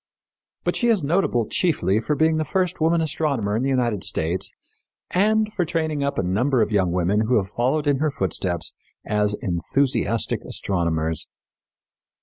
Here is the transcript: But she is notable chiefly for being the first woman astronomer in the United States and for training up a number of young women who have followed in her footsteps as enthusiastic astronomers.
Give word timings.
But 0.63 0.75
she 0.75 0.87
is 0.87 1.03
notable 1.03 1.45
chiefly 1.47 1.99
for 1.99 2.15
being 2.15 2.37
the 2.37 2.43
first 2.43 2.81
woman 2.81 3.01
astronomer 3.01 3.55
in 3.55 3.61
the 3.61 3.69
United 3.69 4.03
States 4.03 4.49
and 5.11 5.53
for 5.53 5.63
training 5.63 6.03
up 6.03 6.17
a 6.17 6.23
number 6.23 6.63
of 6.63 6.71
young 6.71 6.91
women 6.91 7.27
who 7.27 7.37
have 7.37 7.49
followed 7.49 7.85
in 7.85 7.97
her 7.97 8.09
footsteps 8.09 8.73
as 9.05 9.35
enthusiastic 9.43 10.41
astronomers. 10.43 11.27